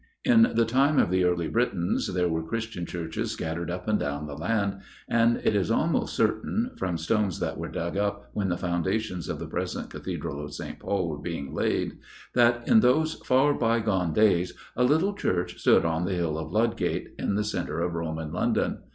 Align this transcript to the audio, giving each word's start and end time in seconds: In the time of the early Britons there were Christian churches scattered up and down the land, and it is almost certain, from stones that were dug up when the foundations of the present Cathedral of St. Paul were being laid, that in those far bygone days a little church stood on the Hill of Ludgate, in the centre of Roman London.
In 0.25 0.53
the 0.55 0.65
time 0.65 0.97
of 0.97 1.11
the 1.11 1.23
early 1.25 1.47
Britons 1.47 2.11
there 2.11 2.27
were 2.27 2.41
Christian 2.41 2.87
churches 2.87 3.29
scattered 3.29 3.69
up 3.69 3.87
and 3.87 3.99
down 3.99 4.25
the 4.25 4.33
land, 4.33 4.79
and 5.07 5.37
it 5.43 5.55
is 5.55 5.69
almost 5.69 6.15
certain, 6.15 6.71
from 6.75 6.97
stones 6.97 7.39
that 7.39 7.59
were 7.59 7.69
dug 7.69 7.97
up 7.97 8.31
when 8.33 8.49
the 8.49 8.57
foundations 8.57 9.29
of 9.29 9.37
the 9.37 9.45
present 9.45 9.91
Cathedral 9.91 10.43
of 10.43 10.55
St. 10.55 10.79
Paul 10.79 11.07
were 11.07 11.19
being 11.21 11.53
laid, 11.53 11.99
that 12.33 12.67
in 12.67 12.79
those 12.79 13.13
far 13.23 13.53
bygone 13.53 14.11
days 14.11 14.53
a 14.75 14.83
little 14.83 15.13
church 15.13 15.59
stood 15.59 15.85
on 15.85 16.05
the 16.05 16.15
Hill 16.15 16.35
of 16.35 16.51
Ludgate, 16.51 17.13
in 17.19 17.35
the 17.35 17.43
centre 17.43 17.81
of 17.81 17.93
Roman 17.93 18.31
London. 18.33 18.79